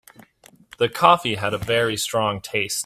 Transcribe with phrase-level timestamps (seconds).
[0.79, 2.79] The coffee had a very strong taste.